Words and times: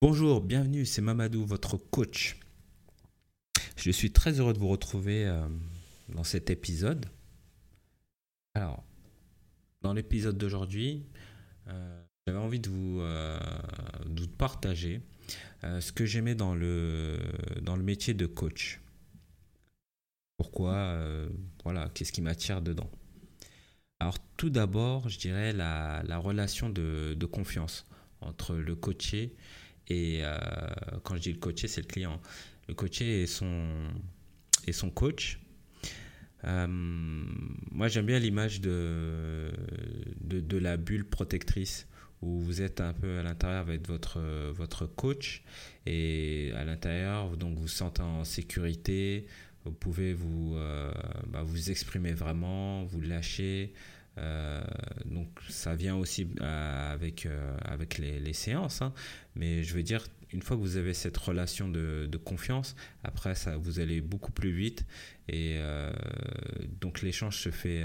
Bonjour, 0.00 0.40
bienvenue, 0.40 0.86
c'est 0.86 1.02
Mamadou, 1.02 1.44
votre 1.44 1.76
coach. 1.76 2.38
Je 3.74 3.90
suis 3.90 4.12
très 4.12 4.38
heureux 4.38 4.52
de 4.52 4.58
vous 4.60 4.68
retrouver 4.68 5.26
euh, 5.26 5.48
dans 6.08 6.22
cet 6.22 6.50
épisode. 6.50 7.06
Alors, 8.54 8.84
dans 9.82 9.92
l'épisode 9.92 10.38
d'aujourd'hui, 10.38 11.04
euh, 11.66 12.00
j'avais 12.24 12.38
envie 12.38 12.60
de 12.60 12.70
vous, 12.70 13.00
euh, 13.00 13.40
partager 14.38 15.02
ce 15.64 15.90
que 15.90 16.06
j'aimais 16.06 16.36
dans 16.36 16.54
le, 16.54 17.18
métier 17.82 18.14
de 18.14 18.26
coach. 18.26 18.80
Pourquoi 20.36 20.96
Voilà, 21.64 21.88
qu'est-ce 21.88 22.12
qui 22.12 22.22
m'attire 22.22 22.62
dedans? 22.62 22.88
Alors, 23.98 24.18
tout 24.36 24.48
d'abord, 24.50 25.08
je 25.08 25.18
dirais 25.18 25.52
la, 25.52 26.18
relation 26.18 26.70
de, 26.70 27.14
de 27.18 27.26
confiance 27.26 27.84
entre 28.20 28.54
le 28.54 28.76
coaché 28.76 29.24
et 29.24 29.34
euh, 29.90 30.36
quand 31.02 31.16
je 31.16 31.20
dis 31.22 31.32
le 31.32 31.38
coaché, 31.38 31.68
c'est 31.68 31.80
le 31.80 31.86
client. 31.86 32.20
Le 32.68 32.74
coaché 32.74 33.22
et 33.22 33.26
son, 33.26 33.90
et 34.66 34.72
son 34.72 34.90
coach. 34.90 35.40
Euh, 36.44 36.66
moi, 36.68 37.88
j'aime 37.88 38.06
bien 38.06 38.18
l'image 38.18 38.60
de, 38.60 39.50
de, 40.20 40.58
la 40.58 40.76
bulle 40.76 41.04
protectrice 41.04 41.86
où 42.20 42.40
vous 42.40 42.62
êtes 42.62 42.80
un 42.80 42.92
peu 42.92 43.18
à 43.18 43.22
l'intérieur 43.22 43.60
avec 43.60 43.86
votre, 43.86 44.20
votre 44.52 44.86
coach 44.86 45.42
et 45.86 46.52
à 46.56 46.64
l'intérieur, 46.64 47.36
donc 47.36 47.54
vous 47.56 47.62
vous 47.62 47.68
sentez 47.68 48.02
en 48.02 48.24
sécurité, 48.24 49.26
vous 49.64 49.72
pouvez 49.72 50.14
vous, 50.14 50.56
euh, 50.56 50.92
bah, 51.28 51.42
vous 51.42 51.70
exprimer 51.70 52.12
vraiment, 52.12 52.84
vous 52.84 53.00
lâcher, 53.00 53.72
euh, 54.18 54.60
donc 55.04 55.28
ça 55.48 55.74
vient 55.74 55.96
aussi 55.96 56.28
euh, 56.40 56.92
avec, 56.92 57.26
euh, 57.26 57.56
avec 57.64 57.98
les, 57.98 58.32
séances, 58.32 58.82
hein. 58.82 58.92
mais 59.34 59.62
je 59.62 59.74
veux 59.74 59.82
dire, 59.82 60.04
une 60.32 60.42
fois 60.42 60.56
que 60.56 60.62
vous 60.62 60.76
avez 60.76 60.94
cette 60.94 61.16
relation 61.16 61.68
de, 61.68 62.08
confiance, 62.24 62.76
après 63.04 63.34
ça, 63.34 63.56
vous 63.56 63.80
allez 63.80 64.00
beaucoup 64.00 64.32
plus 64.32 64.52
vite 64.52 64.84
et 65.28 65.58
donc 66.80 67.00
l'échange 67.00 67.38
se 67.38 67.50
fait, 67.50 67.84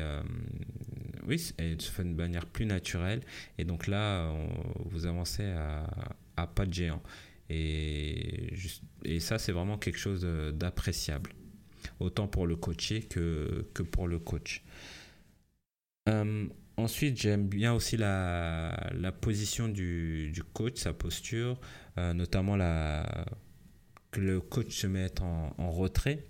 oui, 1.26 1.40
se 1.40 1.54
fait 1.92 2.04
de 2.04 2.14
manière 2.14 2.46
plus 2.46 2.66
naturelle 2.66 3.22
et 3.58 3.64
donc 3.64 3.88
là, 3.88 4.34
vous 4.86 5.06
avancez 5.06 5.46
à, 5.46 5.88
à, 6.36 6.48
pas 6.48 6.66
de 6.66 6.74
géant 6.74 7.02
et, 7.50 8.54
et 9.06 9.20
ça, 9.22 9.40
c'est 9.40 9.54
vraiment 9.54 9.78
quelque 9.78 10.00
chose 10.00 10.28
d'appréciable, 10.54 11.32
autant 12.02 12.28
pour 12.28 12.48
le 12.48 12.58
coaché 12.58 13.04
que, 13.04 13.66
que 13.74 13.84
pour 13.84 14.08
le 14.10 14.20
coach. 14.20 14.64
Euh, 16.10 16.48
ensuite, 16.78 17.20
j'aime 17.20 17.48
bien 17.48 17.74
aussi 17.74 17.98
la, 17.98 18.92
position 19.22 19.68
du, 19.68 20.34
coach, 20.54 20.78
sa 20.78 20.94
posture, 20.94 21.60
euh, 21.98 22.14
notamment 22.14 22.58
que 24.12 24.20
le 24.20 24.42
coach 24.42 24.76
se 24.76 24.88
mette 24.88 25.22
en, 25.22 25.72
retrait. 25.72 26.26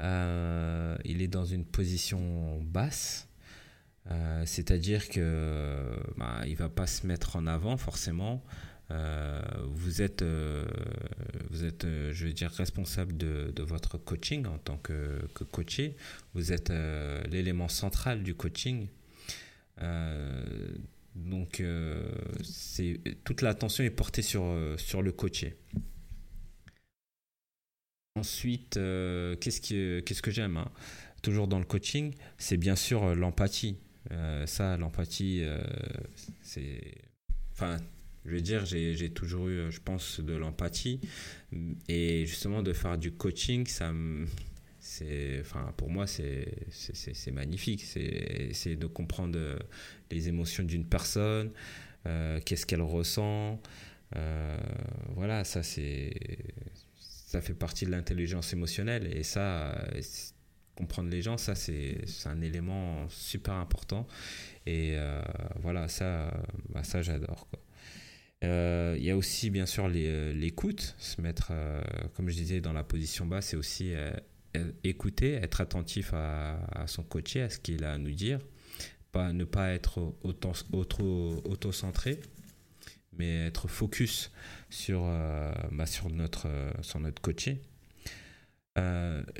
Euh, 0.00 0.96
il 1.04 1.22
est 1.22 1.28
dans 1.28 1.44
une 1.44 1.64
position 1.64 2.60
basse. 2.62 3.24
C'est-à-dire 4.46 5.10
que 5.10 5.84
bah, 6.16 6.40
il 6.46 6.56
va 6.56 6.70
pas 6.70 6.86
se 6.86 7.06
mettre 7.06 7.36
en 7.36 7.46
avant 7.46 7.76
forcément. 7.76 8.42
Euh, 8.90 9.40
vous 9.66 10.00
êtes, 10.00 10.22
euh, 10.22 10.66
vous 11.50 11.64
êtes 11.64 11.84
euh, 11.84 12.12
je 12.12 12.26
veux 12.26 12.32
dire, 12.32 12.50
responsable 12.50 13.16
de, 13.16 13.52
votre 13.62 13.98
coaching 13.98 14.46
en 14.46 14.58
tant 14.58 14.78
que, 14.78 15.20
que 15.34 15.44
coaché. 15.44 15.96
Vous 16.34 16.52
êtes 16.52 16.70
l'élément 17.30 17.68
central 17.68 18.22
du 18.22 18.34
coaching. 18.34 18.88
donc, 21.14 21.62
toute 23.24 23.42
l'attention 23.42 23.84
est 23.84 23.90
portée 23.90 24.22
sur, 24.22 24.44
sur 24.78 25.02
le 25.02 25.12
coaché. 25.12 25.56
Ensuite, 28.16 28.74
qu'est-ce, 28.74 29.60
qui, 29.60 30.02
qu'est-ce 30.04 30.22
que 30.22 30.30
j'aime 30.30 30.56
hein? 30.56 30.70
Toujours 31.22 31.48
dans 31.48 31.58
le 31.58 31.64
coaching, 31.64 32.14
c'est 32.38 32.56
bien 32.56 32.76
sûr 32.76 33.14
l'empathie. 33.14 33.76
ça, 34.46 34.76
l'empathie, 34.76 35.44
c'est. 36.40 36.94
Enfin, 37.52 37.76
je 38.24 38.30
veux 38.30 38.40
dire, 38.40 38.66
j'ai 38.66 39.10
toujours 39.10 39.48
eu, 39.48 39.70
je 39.70 39.80
pense, 39.80 40.20
de 40.20 40.34
l'empathie. 40.34 41.00
Et 41.88 42.26
justement, 42.26 42.62
de 42.62 42.72
faire 42.72 42.98
du 42.98 43.12
coaching, 43.12 43.66
ça 43.66 43.92
c'est 44.80 45.38
enfin 45.40 45.72
pour 45.76 45.90
moi 45.90 46.06
c'est 46.06 47.30
magnifique. 47.32 47.84
C'est 47.84 48.76
de 48.76 48.86
comprendre 48.86 49.38
les 50.10 50.28
émotions 50.28 50.64
d'une 50.64 50.86
personne 50.86 51.50
euh, 52.06 52.40
qu'est-ce 52.44 52.66
qu'elle 52.66 52.82
ressent. 52.82 53.60
Euh, 54.16 54.56
voilà 55.14 55.44
ça 55.44 55.62
c'est 55.62 56.14
ça 56.98 57.42
fait 57.42 57.54
partie 57.54 57.84
de 57.84 57.90
l'intelligence 57.90 58.52
émotionnelle. 58.52 59.14
Et 59.14 59.22
ça 59.22 59.86
comprendre 60.76 61.10
les 61.10 61.22
gens 61.22 61.36
ça 61.36 61.54
c'est 61.54 61.98
un 62.24 62.40
élément 62.40 63.08
super 63.08 63.54
important. 63.54 64.06
Et 64.66 64.92
euh, 64.96 65.22
voilà 65.60 65.88
ça 65.88 66.32
bah, 66.70 66.84
ça 66.84 67.02
j'adore 67.02 67.48
euh, 67.54 67.58
il 68.42 69.04
y 69.04 69.10
a 69.10 69.16
aussi 69.16 69.50
bien 69.50 69.66
sûr 69.66 69.90
euh, 69.92 70.32
l'écoute, 70.32 70.94
se 70.98 71.20
mettre, 71.20 71.48
euh, 71.50 71.82
comme 72.14 72.28
je 72.28 72.34
disais, 72.34 72.60
dans 72.60 72.72
la 72.72 72.84
position 72.84 73.26
basse, 73.26 73.48
c'est 73.48 73.56
aussi 73.56 73.92
écouter, 74.82 75.34
être 75.34 75.60
attentif 75.60 76.12
à, 76.12 76.84
son 76.86 77.02
coaché, 77.02 77.42
à 77.42 77.50
ce 77.50 77.58
qu'il 77.58 77.84
a 77.84 77.92
à 77.94 77.98
nous 77.98 78.10
dire, 78.10 78.40
pas, 79.12 79.32
ne 79.32 79.44
pas 79.44 79.70
être 79.70 80.14
autant, 80.22 80.52
auto-centré, 80.72 82.20
mais 83.12 83.46
être 83.46 83.68
focus 83.68 84.32
sur, 84.68 85.02
bah, 85.70 85.86
sur, 85.86 86.10
notre, 86.10 86.48
sur 86.82 86.98
notre 86.98 87.22
coaché. 87.22 87.62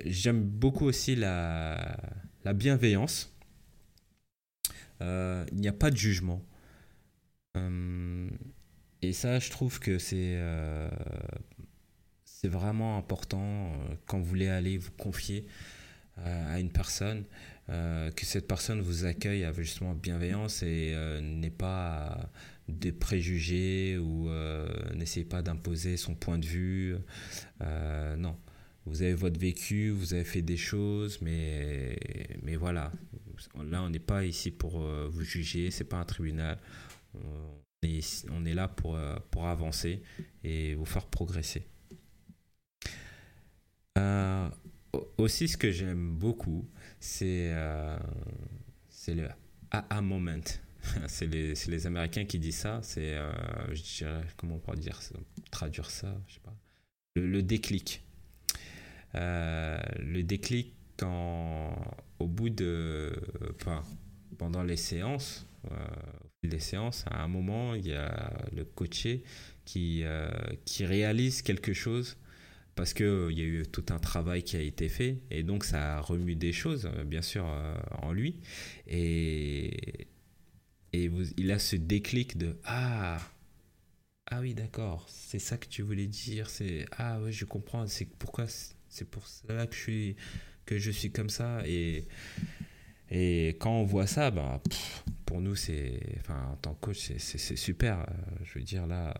J'aime 0.05 0.43
beaucoup 0.43 0.85
aussi 0.85 1.17
la 1.17 1.97
bienveillance. 2.55 3.35
il 5.01 5.47
n'y 5.55 5.69
a 5.69 5.73
pas 5.73 5.91
de 5.91 5.97
jugement. 5.97 6.45
Et 9.03 9.13
ça, 9.13 9.39
je 9.39 9.51
trouve 9.51 9.79
que 9.79 9.99
c'est 9.99 10.35
euh, 10.37 10.89
vraiment 12.45 12.99
important 12.99 13.39
euh, 13.41 13.95
quand 14.07 14.19
vous 14.19 14.25
voulez 14.25 14.49
aller 14.49 14.77
vous 14.77 14.91
confier 14.93 15.47
euh, 16.19 16.55
à 16.55 16.61
une 16.61 16.71
personne, 16.71 17.25
que 17.69 18.25
cette 18.25 18.49
personne 18.49 18.81
vous 18.81 19.05
accueille 19.05 19.45
avec 19.45 19.63
justement 19.63 19.93
bienveillance 19.93 20.63
et 20.63 20.97
n'ait 21.21 21.51
pas 21.51 22.31
des 22.67 22.93
préjugés 22.93 23.99
ou 23.99 24.31
n'essaye 24.95 25.25
pas 25.25 25.43
d'imposer 25.43 25.99
son 25.99 26.15
point 26.15 26.39
de 26.39 26.47
vue. 26.47 26.97
non, 27.61 28.39
vous 28.87 29.03
avez 29.03 29.13
votre 29.13 29.39
vécu, 29.39 29.91
vous 29.91 30.15
avez 30.15 30.25
fait 30.25 30.41
des 30.41 30.57
choses, 30.57 31.21
mais, 31.21 31.99
mais 32.43 32.57
voilà. 32.57 32.91
Là, 33.63 33.83
on 33.83 33.91
n'est 33.91 33.99
pas 33.99 34.25
ici 34.25 34.51
pour 34.51 34.81
vous 34.81 35.23
juger, 35.23 35.71
c'est 35.71 35.85
pas 35.85 35.99
un 35.99 36.07
tribunal 36.07 36.57
on 38.31 38.45
est 38.45 38.55
là 38.55 38.69
pour, 38.69 38.97
euh, 38.97 39.17
pour 39.31 39.47
avancer 39.47 40.03
et 40.45 40.75
vous 40.75 40.85
faire 40.85 41.07
progresser. 41.07 41.67
Euh, 43.97 44.49
aussi, 45.17 45.49
ce 45.49 45.57
que 45.57 45.71
j'aime 45.71 46.17
beaucoup, 46.17 46.69
c'est 47.01 47.51
euh, 47.53 47.99
le 49.09 49.29
aha 49.71 50.01
moment. 50.01 50.41
c'est 51.09 51.27
les, 51.27 51.55
les, 51.55 51.87
Américains 51.87 52.25
qui 52.25 52.39
disent 52.39 52.59
ça. 52.59 52.81
C'est, 52.83 53.17
comment 54.37 54.57
on 54.57 54.59
pourrait 54.59 54.77
dire 54.77 55.01
traduire 55.51 55.91
ça 55.91 56.15
Je 56.27 56.35
sais 56.35 56.41
pas. 56.41 56.55
Le, 57.17 57.43
déclic. 57.43 58.03
le 59.15 60.23
déclic 60.23 60.75
quand, 60.97 61.75
au 62.19 62.27
bout 62.27 62.51
de. 62.51 63.13
Pendant 64.39 64.63
les 64.63 64.77
séances, 64.77 65.47
des 66.45 66.61
séances, 66.61 67.05
à 67.11 67.23
un 67.23 67.29
moment, 67.29 67.75
il 67.75 67.89
y 67.89 67.95
a 67.95 68.33
le 68.55 68.65
coaché 68.65 69.23
qui, 69.65 70.03
euh, 70.05 70.31
qui 70.65 70.87
réalise 70.87 71.43
quelque 71.43 71.73
chose 71.73 72.17
parce 72.77 72.95
qu'il 72.95 73.07
euh, 73.07 73.33
y 73.33 73.41
a 73.41 73.45
eu 73.45 73.65
tout 73.67 73.85
un 73.91 73.99
travail 73.99 74.45
qui 74.45 74.57
a 74.57 74.61
été 74.61 74.89
fait 74.89 75.19
et 75.33 75.43
donc 75.43 75.65
ça 75.65 75.97
a 75.97 76.01
remué 76.01 76.37
des 76.37 76.53
choses, 76.53 76.87
euh, 76.87 77.05
bien 77.05 77.23
sûr, 77.23 77.45
en 78.03 78.13
lui. 78.13 78.41
Et, 78.87 80.07
et 80.93 81.11
il 81.37 81.51
a 81.51 81.59
ce 81.59 81.75
déclic 81.75 82.39
de 82.39 82.57
Ah, 82.65 83.19
ah 84.31 84.41
oui, 84.41 84.55
d'accord, 84.55 85.07
c'est 85.09 85.41
ça 85.41 85.57
que 85.57 85.67
tu 85.67 85.83
voulais 85.83 86.07
dire. 86.07 86.49
C'est 86.51 86.87
Ah 86.97 87.19
oui, 87.21 87.33
je 87.33 87.45
comprends, 87.45 87.87
c'est 87.89 88.05
pourquoi 88.19 88.47
c'est 88.89 89.11
pour 89.11 89.27
ça 89.27 89.67
que 89.67 89.75
je 89.75 89.81
suis, 89.81 90.17
que 90.67 90.79
je 90.79 90.91
suis 90.91 91.11
comme 91.11 91.31
ça. 91.31 91.67
Et. 91.67 92.07
Et 93.11 93.57
quand 93.59 93.73
on 93.73 93.85
voit 93.85 94.07
ça, 94.07 94.31
bah, 94.31 94.63
pour 95.29 95.43
nous, 95.43 95.55
c'est, 95.55 96.01
enfin, 96.21 96.43
en 96.53 96.57
tant 96.57 96.73
que 96.73 96.87
coach, 96.87 97.13
c'est 97.19 97.57
super. 97.57 98.07
Je 98.45 98.59
veux 98.59 98.65
dire, 98.65 98.87
là, 98.87 99.15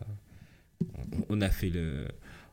on, 1.29 1.39
a 1.39 1.49
fait 1.49 1.69
le, 1.69 2.07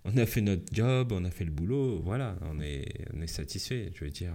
on 0.05 0.15
a 0.19 0.27
fait 0.27 0.43
notre 0.43 0.75
job, 0.75 1.13
on 1.13 1.25
a 1.25 1.31
fait 1.31 1.47
le 1.47 1.51
boulot, 1.51 2.01
voilà, 2.03 2.37
on 2.43 2.61
est, 2.61 2.87
on 3.15 3.23
est 3.23 3.27
satisfait. 3.27 3.93
Je 3.95 4.05
veux 4.05 4.11
dire, 4.11 4.35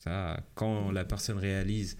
ça, 0.00 0.40
quand 0.56 0.90
la 0.90 1.04
personne 1.04 1.38
réalise 1.38 1.96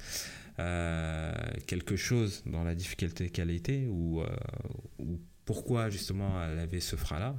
euh, 0.59 1.33
quelque 1.69 1.95
chose 1.95 2.43
dans 2.45 2.65
la 2.65 2.75
difficulté 2.75 3.31
qu'elle 3.31 3.53
était 3.53 3.87
ou, 3.87 4.21
euh, 4.21 4.27
ou 4.99 5.21
pourquoi 5.45 5.91
justement 5.91 6.43
elle 6.43 6.59
avait 6.59 6.81
ce 6.81 6.97
frein-là. 6.97 7.37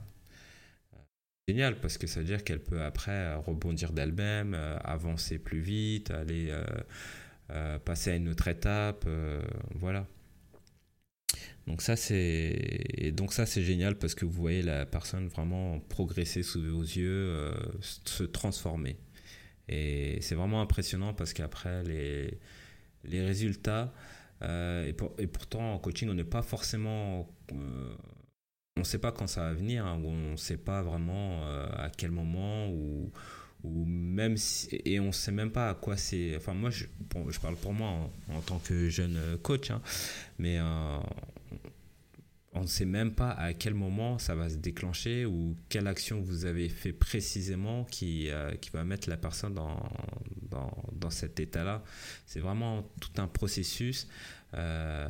Génial, 1.49 1.77
parce 1.81 1.97
que 1.97 2.07
ça 2.07 2.21
veut 2.21 2.25
dire 2.25 2.45
qu'elle 2.45 2.63
peut 2.63 2.83
après 2.83 3.35
rebondir 3.35 3.91
d'elle-même, 3.91 4.53
avancer 4.83 5.39
plus 5.39 5.59
vite, 5.59 6.11
aller 6.11 6.53
passer 7.85 8.11
à 8.11 8.15
une 8.15 8.29
autre 8.29 8.47
étape, 8.47 9.07
voilà. 9.75 10.05
Donc 11.65 11.81
ça 11.81 11.95
c'est 11.95 13.11
donc 13.13 13.33
ça 13.33 13.45
c'est 13.45 13.63
génial 13.63 13.97
parce 13.97 14.15
que 14.15 14.25
vous 14.25 14.31
voyez 14.31 14.61
la 14.61 14.85
personne 14.85 15.27
vraiment 15.27 15.79
progresser 15.79 16.43
sous 16.43 16.61
vos 16.61 16.81
yeux, 16.81 17.53
se 17.81 18.23
transformer. 18.23 18.97
Et 19.69 20.19
c'est 20.21 20.35
vraiment 20.35 20.61
impressionnant 20.61 21.13
parce 21.13 21.33
qu'après, 21.33 21.83
les, 21.83 22.39
les 23.03 23.23
résultats, 23.23 23.93
euh, 24.43 24.85
et, 25.17 25.27
pourtant 25.27 25.73
en 25.73 25.79
coaching, 25.79 26.09
on 26.09 26.13
n'est 26.13 26.23
pas 26.23 26.41
forcément... 26.41 27.27
Euh, 27.51 27.95
on 28.77 28.81
ne 28.81 28.85
sait 28.85 28.99
pas 28.99 29.11
quand 29.11 29.25
ça 29.25 29.41
va 29.41 29.53
venir, 29.53 29.85
hein, 29.85 29.99
on 30.03 30.31
ne 30.31 30.35
sait 30.35 30.57
pas 30.57 30.83
vraiment 30.83 31.43
euh, 31.43 31.67
à 31.77 31.89
quel 31.89 32.11
moment, 32.11 32.69
ou, 32.69 33.11
ou 33.63 33.85
même 33.85 34.35
et 34.71 34.99
on 34.99 35.11
sait 35.11 35.31
même 35.31 35.51
pas 35.51 35.69
à 35.69 35.73
quoi 35.73 35.97
c'est... 35.97 36.35
Enfin 36.37 36.53
moi, 36.53 36.69
je, 36.69 36.85
je 37.29 37.39
parle 37.39 37.55
pour 37.55 37.73
moi 37.73 37.89
en, 38.29 38.41
tant 38.41 38.59
que 38.59 38.89
jeune 38.89 39.37
coach, 39.41 39.71
hein, 39.71 39.81
mais 40.37 40.59
on 42.57 42.61
ne 42.61 42.67
sait 42.67 42.85
même 42.85 43.13
pas 43.13 43.31
à 43.31 43.53
quel 43.53 43.73
moment 43.73 44.17
ça 44.17 44.35
va 44.35 44.49
se 44.49 44.55
déclencher 44.55 45.25
ou 45.25 45.55
quelle 45.69 45.87
action 45.87 46.21
vous 46.21 46.45
avez 46.45 46.69
fait 46.69 46.93
précisément 46.93 47.83
qui, 47.85 48.29
euh, 48.29 48.55
qui 48.55 48.69
va 48.71 48.83
mettre 48.83 49.09
la 49.09 49.17
personne 49.17 49.53
dans, 49.53 49.77
dans, 50.49 50.71
dans 50.93 51.09
cet 51.09 51.39
état-là. 51.39 51.83
C'est 52.25 52.39
vraiment 52.39 52.83
tout 52.99 53.21
un 53.21 53.27
processus 53.27 54.07
euh, 54.53 55.07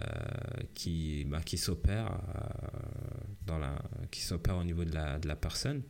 qui, 0.73 1.25
bah, 1.25 1.41
qui 1.43 1.57
s'opère 1.57 2.19
euh, 3.49 3.75
qui 4.11 4.21
s'opère 4.21 4.57
au 4.57 4.63
niveau 4.63 4.83
de 4.83 4.93
la, 4.93 5.19
de 5.19 5.27
la 5.27 5.35
personne. 5.35 5.81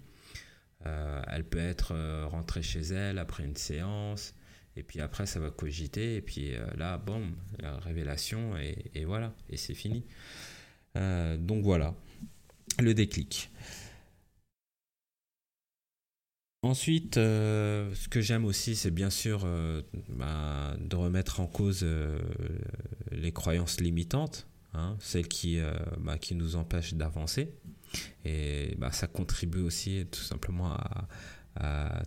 Elle 1.28 1.44
peut 1.44 1.60
être 1.60 1.96
rentrée 2.26 2.62
chez 2.64 2.82
elle 2.82 3.20
après 3.20 3.44
une 3.44 3.56
séance, 3.56 4.34
et 4.76 4.84
puis 4.84 5.00
après 5.02 5.26
ça 5.26 5.40
va 5.40 5.50
cogiter, 5.50 6.16
et 6.16 6.22
puis 6.22 6.54
là, 6.78 6.98
boum, 6.98 7.36
la 7.60 7.78
révélation, 7.80 8.58
et, 8.58 9.06
voilà, 9.06 9.34
et 9.50 9.58
c'est 9.58 9.74
fini. 9.74 10.04
Euh, 10.98 11.38
donc 11.38 11.64
voilà, 11.64 11.96
le 12.80 12.94
déclic. 12.94 13.52
Ensuite, 16.64 17.18
euh, 17.18 17.94
ce 17.94 18.08
que 18.10 18.20
j'aime 18.20 18.44
aussi, 18.44 18.76
c'est 18.76 18.92
bien 18.92 19.10
sûr 19.10 19.44
euh, 19.46 19.84
bah, 20.10 20.76
de 20.80 20.96
remettre 20.96 21.40
en 21.40 21.48
cause 21.48 21.86
les 23.12 23.32
croyances 23.32 23.80
limitantes, 23.80 24.48
hein, 24.74 24.98
celles 25.00 25.28
qui, 25.28 25.60
bah, 26.00 26.18
qui 26.18 26.36
nous 26.36 26.56
empêchent 26.56 26.96
d'avancer. 26.96 27.54
Et 28.26 28.76
bah, 28.78 28.92
ça 28.92 29.08
contribue 29.08 29.62
aussi 29.62 30.06
tout 30.12 30.22
simplement 30.22 30.76
à, 31.56 32.04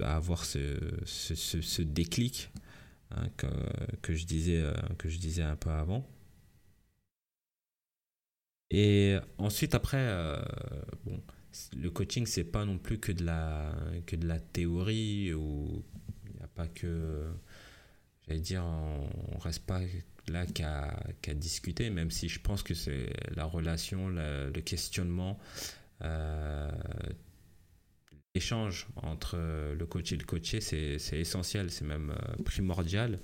avoir 0.00 0.44
ce, 0.44 0.78
ce, 1.04 1.82
déclic 1.82 2.50
hein, 3.10 3.28
que, 3.36 3.46
que, 4.02 4.14
je 4.14 4.26
disais, 4.26 4.64
que 4.98 5.08
je 5.08 5.18
disais 5.18 5.42
un 5.42 5.56
peu 5.56 5.70
avant. 5.70 6.06
Et 8.70 9.16
ensuite, 9.38 9.74
après, 9.74 9.98
euh, 9.98 10.42
bon, 11.04 11.22
le 11.76 11.90
coaching, 11.90 12.26
c'est 12.26 12.44
pas 12.44 12.64
non 12.64 12.78
plus 12.78 12.98
que 12.98 13.12
de 13.12 13.24
la, 13.24 13.74
que 14.06 14.16
de 14.16 14.26
la 14.26 14.40
théorie, 14.40 15.32
ou 15.34 15.84
il 16.26 16.36
n'y 16.36 16.42
a 16.42 16.48
pas 16.48 16.66
que. 16.66 17.24
J'allais 18.26 18.40
dire, 18.40 18.64
on 18.64 19.38
reste 19.38 19.64
pas 19.64 19.80
là 20.28 20.46
qu'à 20.46 21.34
discuter, 21.34 21.90
même 21.90 22.10
si 22.10 22.28
je 22.28 22.40
pense 22.40 22.62
que 22.62 22.74
c'est 22.74 23.12
la 23.34 23.44
relation, 23.44 24.08
le 24.08 24.60
questionnement, 24.60 25.38
euh, 26.02 26.70
l'échange 28.36 28.86
entre 28.96 29.38
le 29.38 29.86
coach 29.86 30.12
et 30.12 30.16
le 30.16 30.24
coaché, 30.24 30.60
c'est 30.60 31.18
essentiel, 31.18 31.70
c'est 31.70 31.86
même 31.86 32.10
euh, 32.10 32.42
primordial. 32.44 33.18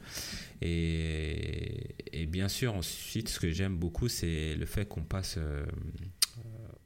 Et, 0.63 1.95
et, 2.13 2.25
bien 2.25 2.49
sûr, 2.49 2.75
ensuite, 2.75 3.29
ce 3.29 3.39
que 3.39 3.51
j'aime 3.51 3.77
beaucoup, 3.77 4.09
c'est 4.09 4.55
le 4.55 4.65
fait 4.65 4.87
qu'on 4.89 5.05
passe 5.05 5.35
euh, 5.37 5.67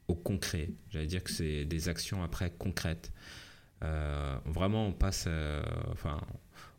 au 0.09 0.15
concret. 0.15 0.71
J'allais 0.89 1.05
dire 1.05 1.23
que 1.23 1.31
c'est 1.31 1.63
des 1.63 1.87
actions 1.87 2.21
après 2.21 2.51
concrètes. 2.51 3.13
Euh, 3.83 4.37
vraiment, 4.45 4.87
on 4.87 4.93
passe, 4.93 5.29
enfin, 5.93 6.19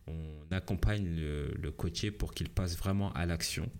on 0.08 0.55
accompagne 0.55 1.05
le, 1.05 1.55
le 1.60 1.70
coaché 1.70 2.10
pour 2.10 2.34
qu'il 2.34 2.49
passe 2.49 2.76
vraiment 2.76 3.12
à 3.12 3.26
l'action 3.26 3.70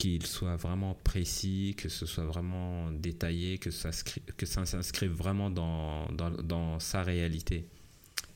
qu'il 0.00 0.26
soit 0.26 0.56
vraiment 0.56 0.94
précis, 0.94 1.74
que 1.76 1.90
ce 1.90 2.06
soit 2.06 2.24
vraiment 2.24 2.90
détaillé, 2.90 3.58
que 3.58 3.70
ça, 3.70 3.92
s'inscrive 3.92 5.10
vraiment 5.10 5.50
dans, 5.50 6.78
sa 6.80 7.02
réalité. 7.02 7.68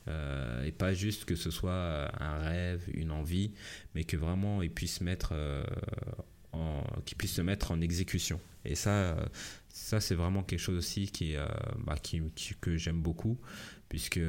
Euh, 0.07 0.63
et 0.63 0.71
pas 0.71 0.93
juste 0.93 1.25
que 1.25 1.35
ce 1.35 1.49
soit 1.49 2.11
un 2.21 2.37
rêve, 2.37 2.83
une 2.93 3.09
envie, 3.09 3.51
mais 3.95 4.03
que 4.03 4.15
vraiment 4.15 4.61
il 4.61 4.69
puisse 4.69 5.01
mettre 5.01 5.33
euh, 7.05 7.05
qu'il 7.05 7.17
puisse 7.17 7.33
se 7.33 7.41
mettre 7.41 7.71
en 7.71 7.81
exécution. 7.81 8.39
Et 8.65 8.75
ça, 8.75 9.15
ça 9.69 9.99
c'est 9.99 10.15
vraiment 10.15 10.43
quelque 10.43 10.59
chose 10.59 10.77
aussi 10.77 11.07
qui, 11.11 11.35
euh, 11.35 11.45
bah, 11.85 11.97
qui, 12.01 12.21
que 12.61 12.77
j'aime 12.77 13.01
beaucoup, 13.01 13.37
puisque 13.89 14.19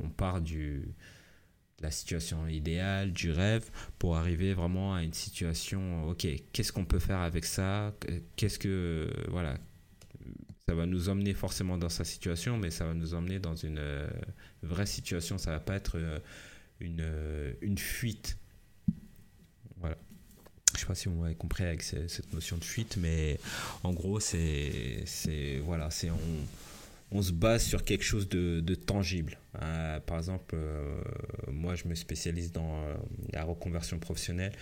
on 0.00 0.08
part 0.08 0.40
du 0.40 0.88
la 1.80 1.90
situation 1.90 2.46
idéale, 2.46 3.12
du 3.12 3.32
rêve, 3.32 3.68
pour 3.98 4.16
arriver 4.16 4.54
vraiment 4.54 4.94
à 4.94 5.02
une 5.02 5.12
situation, 5.12 6.08
ok, 6.08 6.26
qu'est-ce 6.52 6.72
qu'on 6.72 6.84
peut 6.84 7.00
faire 7.00 7.18
avec 7.18 7.44
ça? 7.44 7.92
Qu'est-ce 8.36 8.60
que, 8.60 9.10
voilà, 9.28 9.58
ça 10.68 10.74
va 10.74 10.86
nous 10.86 11.08
emmener 11.08 11.34
forcément 11.34 11.76
dans 11.76 11.88
sa 11.88 12.04
situation, 12.04 12.56
mais 12.56 12.70
ça 12.70 12.86
va 12.86 12.94
nous 12.94 13.14
emmener 13.14 13.38
dans 13.38 13.56
une 13.56 13.78
euh, 13.78 14.08
vraie 14.62 14.86
situation, 14.86 15.38
ça 15.38 15.50
va 15.50 15.60
pas 15.60 15.74
être 15.74 15.96
euh, 15.96 16.18
une, 16.80 17.00
euh, 17.00 17.52
une 17.60 17.78
fuite. 17.78 18.38
Sais 20.82 20.88
pas 20.88 20.94
si 20.96 21.08
vous 21.08 21.20
m'avez 21.20 21.36
compris 21.36 21.62
avec 21.64 21.82
cette 21.82 22.32
notion 22.32 22.56
de 22.56 22.64
fuite, 22.64 22.96
mais 23.00 23.38
en 23.84 23.92
gros, 23.92 24.18
c'est, 24.18 25.04
voilà, 25.64 25.90
c'est 25.90 26.10
on 26.10 26.18
on 27.14 27.22
se 27.22 27.32
base 27.32 27.64
sur 27.64 27.84
quelque 27.84 28.04
chose 28.04 28.28
de, 28.28 28.74
tangible. 28.74 29.38
Euh, 29.60 30.00
par 30.00 30.18
exemple, 30.18 30.54
euh, 30.54 31.00
moi, 31.50 31.74
je 31.74 31.86
me 31.86 31.94
spécialise 31.94 32.52
dans 32.52 32.82
euh, 32.82 32.94
la 33.32 33.44
reconversion 33.44 33.98
professionnelle 33.98 34.52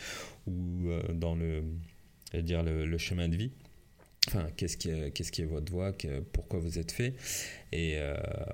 ou 0.46 0.90
dans 1.14 1.36
le, 1.36 1.62
dire 2.34 2.62
le, 2.62 2.98
chemin 2.98 3.28
de 3.28 3.36
vie. 3.36 3.52
Enfin, 4.28 4.46
qu'est-ce 4.56 4.76
qui, 4.76 4.90
est, 4.90 5.10
qu'est-ce 5.12 5.32
qui 5.32 5.42
est 5.42 5.46
votre 5.46 5.72
voie, 5.72 5.92
pourquoi 6.32 6.60
vous 6.60 6.78
êtes 6.78 6.92
fait? 6.92 7.14
Et 7.72 7.98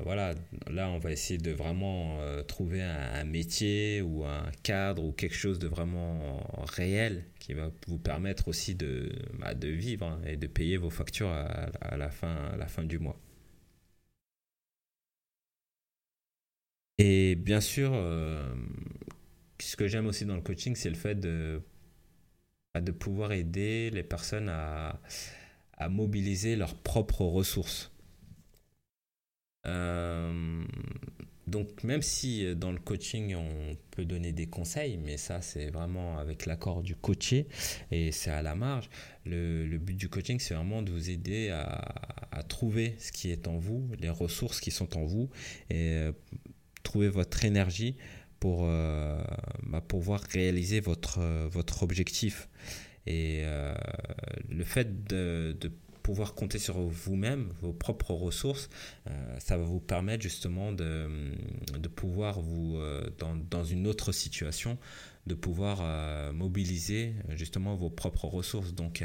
voilà, 0.05 0.35
là, 0.71 0.89
on 0.91 0.99
va 0.99 1.11
essayer 1.13 1.39
de 1.39 1.51
vraiment 1.51 2.19
trouver 2.47 2.83
un, 2.83 3.25
métier 3.25 4.01
ou 4.01 4.25
un 4.25 4.51
cadre 4.63 5.05
ou 5.05 5.13
quelque 5.13 5.35
chose 5.35 5.59
de 5.59 5.67
vraiment 5.67 6.41
réel 6.77 7.25
qui 7.41 7.55
va 7.55 7.71
vous 7.89 7.99
permettre 7.99 8.49
aussi 8.49 8.75
de, 8.75 9.13
bah, 9.39 9.55
de 9.55 9.69
vivre 9.69 10.07
hein, 10.07 10.21
et 10.27 10.37
de 10.37 10.47
payer 10.47 10.77
vos 10.77 10.91
factures 10.91 11.29
à, 11.29 11.97
la, 11.97 12.11
fin, 12.11 12.57
la 12.57 12.69
fin 12.69 12.85
du 12.85 12.99
mois. 12.99 13.19
Et 16.99 17.35
bien 17.37 17.61
sûr, 17.61 17.91
euh, 17.95 18.55
ce 19.61 19.77
que 19.77 19.87
j'aime 19.87 20.07
aussi 20.07 20.25
dans 20.25 20.35
le 20.37 20.43
coaching, 20.43 20.75
c'est 20.75 20.89
le 20.89 20.97
fait 20.97 21.15
de, 21.15 21.63
bah, 22.75 22.81
de 22.81 22.93
pouvoir 22.93 23.33
aider 23.33 23.91
les 23.91 24.03
personnes 24.03 24.49
à, 24.49 25.01
à 25.77 25.89
mobiliser 25.89 26.57
leurs 26.57 26.75
propres 26.75 27.25
ressources. 27.25 27.93
Euh, 29.67 30.65
donc 31.47 31.83
même 31.83 32.03
si 32.03 32.55
dans 32.55 32.73
le 32.73 32.79
coaching 32.79 33.35
on 33.35 33.77
peut 33.91 34.05
donner 34.05 34.33
des 34.33 34.47
conseils, 34.47 34.97
mais 34.97 35.17
ça 35.17 35.43
c'est 35.43 35.71
vraiment 35.71 36.19
avec 36.19 36.47
l'accord 36.47 36.83
du 36.83 36.95
coaché 36.95 37.47
et 37.91 38.13
c'est 38.13 38.31
à 38.31 38.43
la 38.43 38.55
marge, 38.55 38.89
le, 39.25 39.77
but 39.79 39.97
du 39.97 40.09
coaching 40.09 40.39
c'est 40.39 40.55
vraiment 40.55 40.83
de 40.83 40.91
vous 40.91 41.11
aider 41.11 41.51
à, 41.51 42.43
trouver 42.49 42.95
ce 42.99 43.13
qui 43.13 43.31
est 43.31 43.49
en 43.49 43.59
vous, 43.59 43.89
les 43.99 44.11
ressources 44.11 44.61
qui 44.61 44.71
sont 44.71 44.97
en 44.97 45.05
vous 45.05 45.31
et 45.71 46.09
trouver 46.83 47.09
votre 47.09 47.45
énergie 47.45 47.97
pour 48.41 48.65
euh, 48.65 49.23
bah, 49.63 49.81
pouvoir 49.81 50.21
réaliser 50.33 50.83
euh, 50.87 51.49
votre 51.51 51.83
objectif. 51.83 52.49
Et 53.07 53.43
euh, 53.45 53.75
le 54.49 54.65
fait 54.65 55.05
de, 55.05 55.57
pouvoir 56.03 56.35
compter 56.35 56.61
sur 56.61 56.79
vous-même, 56.79 57.49
vos 57.61 57.73
propres 57.73 58.13
ressources, 58.13 58.69
ça 59.41 59.57
va 59.57 59.65
vous 59.65 59.81
permettre 59.81 60.23
justement 60.23 60.71
de, 60.71 61.09
de 61.77 61.89
pouvoir 61.89 62.39
vous, 62.39 62.79
dans, 63.19 63.35
dans, 63.35 63.65
une 63.65 63.89
autre 63.89 64.13
situation, 64.13 64.79
de 65.27 65.35
pouvoir 65.35 66.33
mobiliser 66.33 67.13
justement 67.31 67.75
vos 67.75 67.91
propres 67.91 68.27
ressources. 68.27 68.73
Donc 68.73 69.03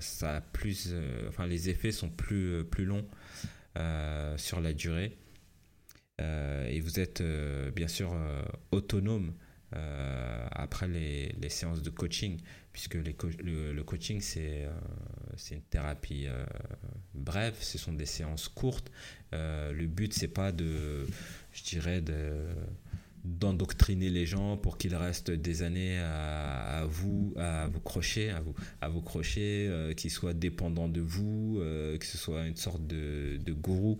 ça 0.00 0.38
a 0.38 0.40
plus, 0.40 0.92
enfin 1.28 1.46
les 1.46 1.68
effets 1.68 1.92
sont 1.92 2.08
plus, 2.08 2.64
plus 2.64 2.84
longs 2.84 3.06
sur 4.36 4.60
la 4.60 4.72
durée. 4.72 5.16
Euh, 6.20 6.66
et 6.68 6.80
vous 6.80 7.00
êtes 7.00 7.20
euh, 7.20 7.70
bien 7.70 7.88
sûr 7.88 8.12
euh, 8.12 8.42
autonome 8.72 9.32
euh, 9.74 10.46
après 10.52 10.88
les, 10.88 11.34
les, 11.40 11.48
séances 11.48 11.82
de 11.82 11.90
coaching, 11.90 12.38
puisque 12.72 12.94
les 12.94 13.16
le, 13.42 13.82
coaching, 13.82 14.20
c'est 14.20 14.68
c'est 15.36 15.54
une 15.54 15.62
thérapie 15.62 16.26
brève, 17.14 17.56
ce 17.60 17.78
sont 17.78 17.92
des 17.92 18.06
séances 18.06 18.48
courtes. 18.48 18.90
le 19.32 19.86
but, 19.86 20.12
c'est 20.12 20.28
pas 20.28 20.52
de, 20.52 21.06
je 21.52 21.62
dirais, 21.62 22.00
de 22.00 22.46
d'endoctriner 23.24 24.08
les 24.10 24.26
gens 24.26 24.56
pour 24.56 24.78
qu'ils 24.78 24.94
restent 24.94 25.30
des 25.30 25.62
années 25.62 25.98
à, 25.98 26.84
vous 26.88 27.34
à 27.36 27.66
vous 27.68 27.80
crocher 27.80 28.30
à 28.30 28.40
vous 28.40 28.54
à 28.80 28.88
vous 28.88 29.02
crocher 29.02 29.66
euh, 29.68 29.92
qu'ils 29.92 30.10
soient 30.10 30.32
dépendants 30.32 30.88
de 30.88 31.00
vous 31.00 31.58
euh, 31.60 31.98
que 31.98 32.06
ce 32.06 32.16
soit 32.16 32.46
une 32.46 32.56
sorte 32.56 32.86
de, 32.86 33.38
de 33.44 33.52
gourou. 33.52 33.98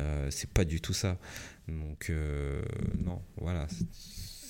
Euh, 0.00 0.28
c'est 0.30 0.50
pas 0.50 0.64
du 0.64 0.80
tout 0.80 0.94
ça. 0.94 1.18
Donc 1.68 2.08
euh, 2.10 2.62
non 3.04 3.20
voilà 3.36 3.66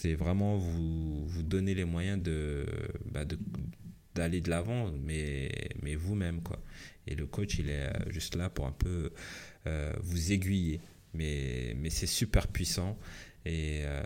c'est 0.02 0.14
vraiment 0.14 0.56
vous 0.56 1.24
vous 1.26 1.42
donner 1.42 1.74
les 1.74 1.84
moyens 1.84 2.22
de 2.22 2.66
bah, 3.10 3.24
d'aller 4.14 4.40
de 4.40 4.50
l'avant 4.50 4.90
mais 4.90 5.50
mais 5.82 5.94
vous-même 5.94 6.42
quoi. 6.42 6.58
Et 7.06 7.14
le 7.14 7.26
coach 7.26 7.58
il 7.58 7.70
est 7.70 7.92
juste 8.10 8.36
là 8.36 8.50
pour 8.50 8.66
un 8.66 8.72
peu 8.72 9.12
vous 10.00 10.32
aiguiller. 10.32 10.80
Mais 11.14 11.74
mais 11.76 11.90
c'est 11.90 12.06
super 12.06 12.48
puissant. 12.48 12.98
Et 13.44 13.80
euh, 13.84 14.02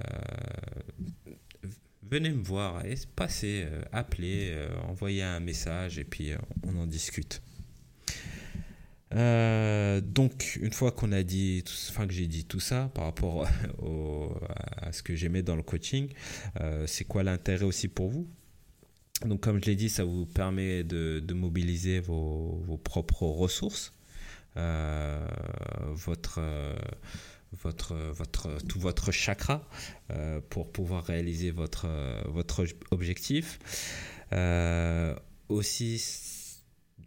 venez 2.03 2.31
me 2.31 2.43
voir, 2.43 2.83
passez, 3.15 3.65
euh, 3.67 3.83
appelez, 3.93 4.51
euh, 4.53 4.75
envoyez 4.89 5.23
un 5.23 5.41
message 5.41 5.99
et 5.99 6.05
puis 6.05 6.33
on 6.63 6.77
en 6.77 6.87
discute. 6.87 7.43
Donc, 9.13 10.59
une 10.61 10.73
fois 10.73 10.91
qu'on 10.91 11.13
a 11.13 11.23
dit, 11.23 11.63
enfin 11.91 12.07
que 12.07 12.13
j'ai 12.13 12.27
dit 12.27 12.45
tout 12.45 12.61
ça 12.61 12.91
par 12.95 13.05
rapport 13.05 13.47
à 14.77 14.93
ce 14.93 15.03
que 15.03 15.15
j'aimais 15.15 15.43
dans 15.43 15.57
le 15.57 15.63
coaching, 15.63 16.09
c'est 16.87 17.05
quoi 17.05 17.23
l'intérêt 17.23 17.65
aussi 17.65 17.89
pour 17.89 18.11
vous? 18.11 18.27
Donc, 19.25 19.41
comme 19.41 19.59
je 19.63 19.67
l'ai 19.71 19.77
dit, 19.77 19.89
ça 19.89 20.05
vous 20.05 20.27
permet 20.27 20.85
de, 20.85 21.23
mobiliser 21.33 22.01
vos, 22.01 22.81
propres 22.85 23.23
ressources, 23.25 23.93
votre 24.55 26.41
votre, 27.63 27.95
votre, 27.95 28.59
tout 28.67 28.81
votre 28.81 29.13
chakra 29.13 29.63
euh, 30.11 30.41
pour 30.51 30.71
pouvoir 30.71 31.05
réaliser 31.05 31.51
votre, 31.51 31.87
votre 32.29 32.65
objectif. 32.91 33.59
Euh, 34.33 35.15
aussi, 35.49 36.03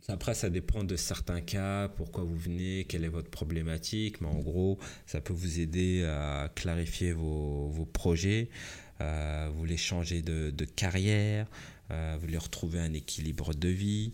après, 0.08 0.34
ça 0.34 0.50
dépend 0.50 0.84
de 0.84 0.96
certains 0.96 1.41
cas, 1.41 1.88
pourquoi 1.89 2.24
vous 2.24 2.38
venez, 2.38 2.86
quelle 2.86 3.03
est 3.03 3.10
votre 3.10 3.29
problématique, 3.29 4.22
mais 4.22 4.27
en 4.27 4.39
gros, 4.39 4.79
ça 5.05 5.22
peut 5.22 5.34
vous 5.34 5.60
aider 5.60 6.03
à 6.03 6.50
clarifier 6.55 7.12
vos, 7.12 7.67
vos 7.69 7.86
projets, 7.86 8.50
euh, 9.01 9.50
vous 9.51 9.60
voulez 9.60 9.77
changer 9.77 10.22
de, 10.22 10.50
de 10.50 10.65
carrière, 10.65 11.48
vous 11.89 12.19
voulez 12.19 12.38
retrouver 12.38 12.79
un 12.79 12.93
équilibre 12.93 13.53
de 13.53 13.69
vie. 13.69 14.13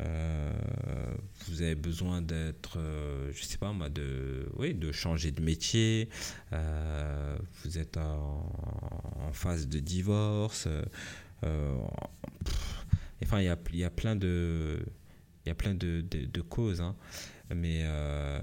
Euh, 0.00 0.52
vous 1.46 1.62
avez 1.62 1.74
besoin 1.74 2.22
d'être, 2.22 2.78
euh, 2.78 3.32
je 3.34 3.42
sais 3.42 3.58
pas 3.58 3.72
moi, 3.72 3.88
de, 3.88 4.48
oui, 4.56 4.74
de 4.74 4.92
changer 4.92 5.32
de 5.32 5.42
métier, 5.42 6.08
euh, 6.52 7.36
vous 7.64 7.78
êtes 7.78 7.96
en, 7.96 8.52
phase 9.32 9.68
de 9.68 9.78
divorce, 9.80 10.68
enfin 13.22 13.40
il 13.40 13.44
y 13.44 13.48
a, 13.48 13.58
y 13.72 13.84
a, 13.84 13.90
plein 13.90 14.16
de, 14.16 14.78
il 15.48 15.50
y 15.50 15.52
a 15.52 15.56
plein 15.56 15.74
de, 15.74 16.02
de, 16.02 16.40
causes, 16.40 16.80
hein. 16.80 16.94
mais, 17.54 17.84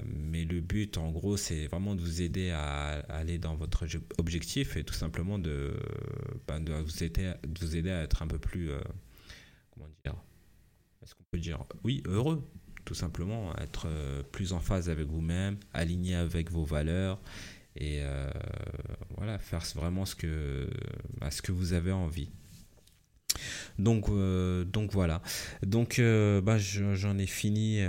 mais 0.06 0.44
le 0.44 0.60
but 0.62 0.98
en 0.98 1.12
gros 1.12 1.38
c'est 1.38 1.68
vraiment 1.68 1.96
de 1.96 2.02
vous 2.02 2.22
aider 2.22 2.50
à, 2.52 3.00
aller 3.10 3.38
dans 3.38 3.56
votre 3.56 3.86
objectif 4.18 4.76
et 4.78 4.84
tout 4.84 4.94
simplement 4.94 5.38
de, 5.38 5.74
ben, 6.48 6.64
vous, 6.82 7.04
aider, 7.04 7.34
de 7.48 7.60
vous 7.60 7.76
aider 7.76 7.92
à 7.92 8.02
être 8.02 8.22
un 8.24 8.28
peu 8.28 8.40
plus, 8.40 8.70
comment 9.72 9.88
dire, 10.04 10.16
est-ce 11.04 11.14
qu'on 11.16 11.24
peut 11.32 11.40
dire 11.40 11.64
oui, 11.84 12.02
heureux 12.06 12.44
tout 12.86 12.94
simplement, 12.94 13.54
être 13.58 13.88
euh, 13.88 14.24
plus 14.24 14.54
en 14.54 14.60
phase 14.60 14.90
avec 14.90 15.08
vous-même, 15.08 15.58
aligné 15.74 16.16
avec 16.16 16.52
vos 16.52 16.64
valeurs 16.64 17.20
et 17.76 18.00
euh, 18.02 18.30
voilà, 19.18 19.38
faire 19.38 19.64
vraiment 19.76 20.06
ce 20.06 20.16
que, 20.16 20.70
ce 21.30 21.42
que 21.42 21.52
vous 21.52 21.74
avez 21.74 21.92
envie. 21.92 22.30
Donc, 23.80 24.10
euh, 24.10 24.64
donc 24.64 24.92
voilà. 24.92 25.22
Donc, 25.64 26.00
bah, 26.00 26.58
j'en 26.58 27.18
ai 27.18 27.28
fini, 27.28 27.82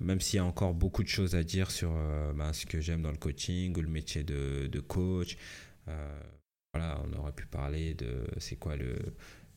même 0.00 0.20
s'il 0.20 0.36
y 0.36 0.40
a 0.40 0.44
encore 0.44 0.74
beaucoup 0.74 1.02
de 1.02 1.08
choses 1.08 1.34
à 1.34 1.42
dire 1.42 1.70
sur 1.70 1.92
bah, 2.34 2.52
ce 2.52 2.66
que 2.66 2.80
j'aime 2.80 3.02
dans 3.02 3.10
le 3.10 3.16
coaching 3.16 3.76
ou 3.76 3.82
le 3.82 3.88
métier 3.88 4.24
de, 4.24 4.80
coach. 4.80 5.36
voilà, 6.74 7.02
on 7.04 7.18
aurait 7.18 7.32
pu 7.32 7.46
parler 7.46 7.94
de 7.94 8.26
c'est 8.38 8.56
quoi 8.56 8.76
le, 8.76 8.96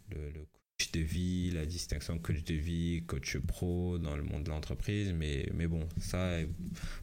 le, 0.10 0.30
le 0.32 0.46
de 0.92 1.00
vie, 1.00 1.52
la 1.52 1.66
distinction 1.66 2.18
coach 2.20 2.44
de 2.44 2.54
vie, 2.54 3.04
coach 3.08 3.38
pro 3.38 3.98
dans 3.98 4.16
le 4.16 4.24
monde 4.24 4.44
de 4.44 4.50
l'entreprise. 4.50 5.14
Mais, 5.14 5.68
bon, 5.68 5.88
ça, 6.00 6.40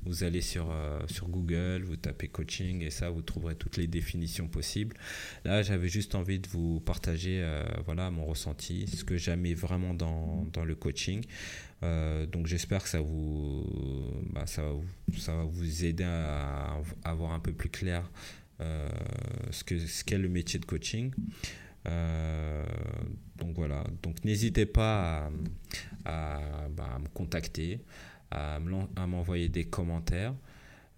vous 0.04 0.24
allez 0.24 0.42
sur, 0.42 0.70
euh, 0.70 1.00
sur 1.08 1.28
Google, 1.28 1.82
vous 1.84 1.96
tapez 1.96 2.28
coaching 2.28 2.82
et 2.82 2.90
ça, 2.90 3.08
vous 3.08 3.22
trouverez 3.22 3.54
toutes 3.54 3.78
les 3.78 3.86
définitions 3.86 4.46
possibles. 4.46 4.96
Là, 5.44 5.62
j'avais 5.62 5.88
juste 5.88 6.14
envie 6.14 6.38
de 6.38 6.48
vous 6.48 6.80
partager 6.80 7.40
euh, 7.42 7.64
voilà, 7.84 8.10
mon 8.10 8.26
ressenti, 8.26 8.86
ce 8.86 9.04
que 9.04 9.16
j'aimais 9.16 9.54
vraiment 9.54 9.94
dans, 9.94 10.46
le 10.64 10.74
coaching. 10.74 11.24
Euh, 11.82 12.26
donc 12.26 12.46
j'espère 12.46 12.82
que 12.82 12.88
ça, 12.88 13.00
vous, 13.00 13.66
bah, 14.30 14.44
va 14.56 15.44
vous, 15.44 15.84
aider 15.84 16.04
à, 16.04 16.78
avoir 17.04 17.32
un 17.32 17.40
peu 17.40 17.52
plus 17.52 17.70
clair 17.70 18.10
ce 19.50 20.04
qu'est 20.04 20.18
le 20.18 20.28
métier 20.28 20.60
de 20.60 20.66
coaching. 20.66 21.10
Euh, 21.88 22.64
donc 23.36 23.56
voilà, 23.56 23.84
donc 24.02 24.24
n'hésitez 24.24 24.66
pas 24.66 25.30
à, 26.04 26.68
bah, 26.70 26.98
me 27.00 27.08
contacter, 27.08 27.80
à 28.30 28.58
m'envoyer 29.06 29.48
des 29.48 29.64
commentaires. 29.64 30.34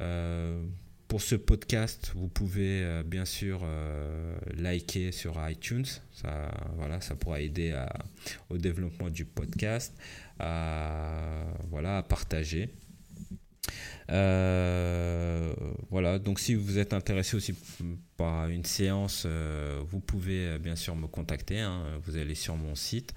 Euh, 0.00 0.64
pour 1.08 1.22
ce 1.22 1.36
podcast, 1.36 2.12
vous 2.16 2.28
pouvez 2.28 2.82
euh, 2.82 3.02
bien 3.04 3.24
sûr 3.24 3.66
liker 4.56 5.12
sur 5.12 5.38
iTunes. 5.48 5.86
Ça, 6.12 6.50
voilà, 6.76 7.00
ça 7.00 7.14
pourra 7.14 7.40
aider 7.40 7.74
au 8.50 8.58
développement 8.58 9.10
du 9.10 9.24
podcast, 9.24 9.94
voilà, 10.38 11.98
à 11.98 12.02
partager. 12.02 12.70
Euh, 14.10 15.54
voilà, 15.90 16.18
donc 16.18 16.40
si 16.40 16.54
vous 16.54 16.78
êtes 16.78 16.92
intéressé 16.92 17.36
aussi 17.36 17.54
par 18.16 18.48
une 18.48 18.64
séance, 18.64 19.24
euh, 19.26 19.82
vous 19.86 20.00
pouvez 20.00 20.48
euh, 20.48 20.58
bien 20.58 20.76
sûr 20.76 20.96
me 20.96 21.06
contacter. 21.06 21.60
Hein. 21.60 21.84
Vous 22.04 22.16
allez 22.16 22.34
sur 22.34 22.56
mon 22.56 22.74
site, 22.74 23.14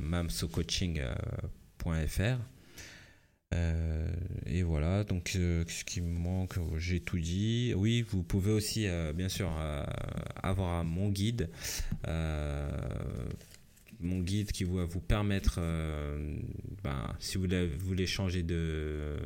mamsocoaching.fr. 0.00 2.38
et 4.46 4.62
voilà, 4.62 5.04
donc 5.04 5.28
ce 5.28 5.84
qui 5.84 6.00
me 6.00 6.18
manque, 6.18 6.58
j'ai 6.78 7.00
tout 7.00 7.18
dit. 7.18 7.74
Oui, 7.76 8.02
vous 8.02 8.22
pouvez 8.22 8.52
aussi, 8.52 8.86
bien 9.14 9.28
sûr, 9.28 9.50
avoir 10.42 10.82
mon 10.84 11.10
guide 11.10 11.50
mon 14.00 14.20
guide 14.20 14.52
qui 14.52 14.64
va 14.64 14.84
vous 14.84 15.00
permettre, 15.00 15.56
euh, 15.58 16.36
ben, 16.82 17.14
si 17.18 17.38
vous 17.38 17.46
voulez 17.78 18.06
changer 18.06 18.42
de, 18.42 19.16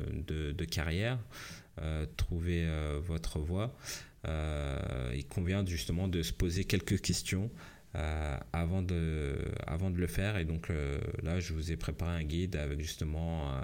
carrière, 0.71 1.19
euh, 1.81 2.07
trouver 2.17 2.65
euh, 2.65 3.01
votre 3.03 3.39
voie, 3.39 3.77
il 4.25 5.27
convient 5.29 5.65
justement 5.65 6.09
de 6.09 6.23
se 6.23 6.33
poser 6.33 6.65
quelques 6.65 7.01
questions 7.01 7.51
avant, 8.53 8.83
de, 8.83 9.37
avant 9.67 9.91
de 9.91 9.97
le 9.97 10.07
faire. 10.07 10.37
Et 10.37 10.45
donc 10.45 10.69
là, 11.23 11.41
je 11.41 11.55
vous 11.55 11.73
ai 11.73 11.77
préparé 11.77 12.21
un 12.21 12.25
guide 12.25 12.57
avec 12.57 12.81
justement 12.81 13.61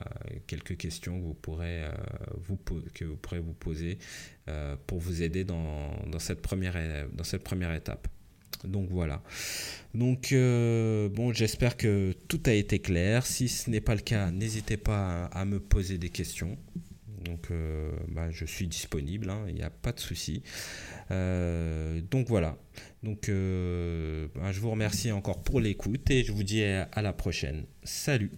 quelques 0.46 0.76
questions 0.76 1.20
que 1.20 1.24
vous 1.24 1.34
pourrez, 1.34 1.84
vous, 2.48 2.58
que 2.94 3.04
vous, 3.04 3.16
pourrez 3.16 3.38
vous 3.38 3.52
poser 3.52 3.98
pour 4.86 4.98
vous 4.98 5.22
aider 5.22 5.44
dans, 5.44 6.18
cette, 6.18 6.40
première, 6.40 7.06
dans 7.12 7.24
cette 7.24 7.44
première 7.44 7.74
étape. 7.74 8.08
Donc 8.64 8.88
voilà. 8.90 9.22
Donc 9.94 10.32
euh, 10.32 11.08
bon, 11.08 11.32
j'espère 11.32 11.76
que 11.76 12.12
tout 12.28 12.40
a 12.46 12.52
été 12.52 12.78
clair. 12.78 13.26
Si 13.26 13.48
ce 13.48 13.70
n'est 13.70 13.80
pas 13.80 13.94
le 13.94 14.00
cas, 14.00 14.30
n'hésitez 14.30 14.76
pas 14.76 15.26
à, 15.26 15.44
me 15.44 15.60
poser 15.60 15.98
des 15.98 16.10
questions. 16.10 16.58
Donc 17.24 17.50
euh, 17.50 17.90
bah, 18.08 18.30
je 18.30 18.44
suis 18.44 18.68
disponible, 18.68 19.30
hein, 19.30 19.44
il 19.48 19.54
n'y 19.54 19.62
a 19.62 19.70
pas 19.70 19.92
de 19.92 20.00
souci. 20.00 20.42
Euh, 21.10 22.00
donc 22.00 22.28
voilà. 22.28 22.56
Donc 23.02 23.28
bah, 23.28 24.52
je 24.52 24.60
vous 24.60 24.70
remercie 24.70 25.12
encore 25.12 25.42
pour 25.42 25.60
l'écoute 25.60 26.10
et 26.10 26.24
je 26.24 26.32
vous 26.32 26.44
dis 26.44 26.62
à 26.62 27.02
la 27.02 27.12
prochaine. 27.12 27.64
Salut 27.84 28.30